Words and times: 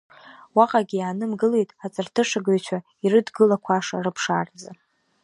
Уаҟагьы 0.57 0.97
иаанымгылеит 0.97 1.69
аҵарҭышагаҩцәа 1.85 2.77
ирыдгылақәаша 3.05 4.03
рыԥшааразы. 4.05 4.71